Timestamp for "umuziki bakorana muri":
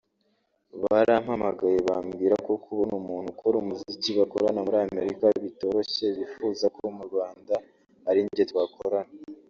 3.57-4.77